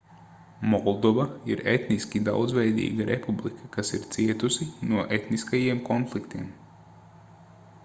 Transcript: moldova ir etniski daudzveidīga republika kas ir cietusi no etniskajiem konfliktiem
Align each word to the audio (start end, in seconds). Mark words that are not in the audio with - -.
moldova 0.69 1.25
ir 1.53 1.61
etniski 1.73 2.21
daudzveidīga 2.29 3.07
republika 3.11 3.69
kas 3.77 3.93
ir 3.99 4.09
cietusi 4.17 4.69
no 4.95 5.07
etniskajiem 5.21 5.85
konfliktiem 5.93 6.51